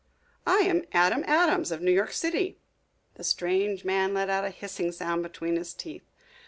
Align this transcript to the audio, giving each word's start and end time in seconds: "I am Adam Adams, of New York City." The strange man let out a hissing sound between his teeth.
"I 0.47 0.61
am 0.61 0.81
Adam 0.93 1.23
Adams, 1.27 1.71
of 1.71 1.81
New 1.83 1.91
York 1.91 2.11
City." 2.11 2.57
The 3.17 3.23
strange 3.23 3.85
man 3.85 4.15
let 4.15 4.31
out 4.31 4.43
a 4.45 4.49
hissing 4.49 4.91
sound 4.91 5.21
between 5.21 5.57
his 5.57 5.75
teeth. 5.75 6.09